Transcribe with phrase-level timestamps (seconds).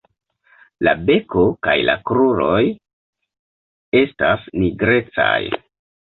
[0.85, 2.61] La beko kaj la kruroj
[3.99, 5.39] estas nigrecaj.